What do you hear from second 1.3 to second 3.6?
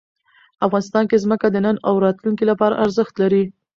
د نن او راتلونکي لپاره ارزښت لري.